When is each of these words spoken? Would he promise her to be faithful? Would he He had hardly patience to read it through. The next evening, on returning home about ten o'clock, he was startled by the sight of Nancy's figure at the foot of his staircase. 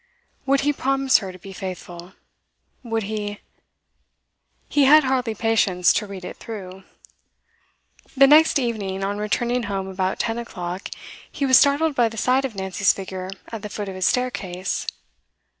Would 0.47 0.61
he 0.61 0.73
promise 0.73 1.19
her 1.19 1.31
to 1.31 1.37
be 1.37 1.53
faithful? 1.53 2.13
Would 2.81 3.03
he 3.03 3.37
He 4.67 4.85
had 4.85 5.03
hardly 5.03 5.35
patience 5.35 5.93
to 5.93 6.07
read 6.07 6.25
it 6.25 6.37
through. 6.37 6.85
The 8.17 8.25
next 8.25 8.57
evening, 8.57 9.03
on 9.03 9.19
returning 9.19 9.61
home 9.69 9.87
about 9.87 10.17
ten 10.17 10.39
o'clock, 10.39 10.89
he 11.31 11.45
was 11.45 11.59
startled 11.59 11.93
by 11.93 12.09
the 12.09 12.17
sight 12.17 12.45
of 12.45 12.55
Nancy's 12.55 12.93
figure 12.93 13.29
at 13.51 13.61
the 13.61 13.69
foot 13.69 13.89
of 13.89 13.93
his 13.93 14.07
staircase. 14.07 14.87